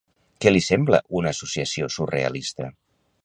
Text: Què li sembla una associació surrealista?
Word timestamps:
Què 0.45 0.53
li 0.53 0.61
sembla 0.67 1.01
una 1.19 1.33
associació 1.37 1.91
surrealista? 1.97 2.71